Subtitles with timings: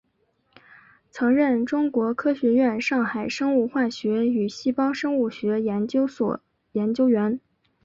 [1.11, 6.39] 曾任中国科学院上海生物化学与细胞生物学研究所
[6.71, 7.39] 研究员。